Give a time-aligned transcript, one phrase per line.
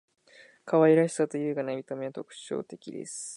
[0.65, 3.29] 可愛らしさと優雅な見た目は特徴的です．